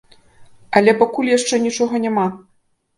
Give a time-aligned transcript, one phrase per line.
[0.79, 2.29] Але пакуль яшчэ нічога няма.